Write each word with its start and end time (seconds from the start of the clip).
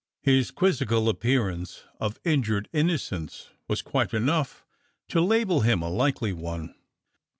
His 0.23 0.49
quizzical 0.49 1.07
appearance 1.07 1.83
of 1.99 2.19
injured 2.23 2.67
innocence 2.73 3.51
was 3.67 3.83
quite 3.83 4.15
enough 4.15 4.65
to 5.09 5.21
label 5.21 5.61
him 5.61 5.83
a 5.83 5.89
"likely 5.91 6.33
one." 6.33 6.73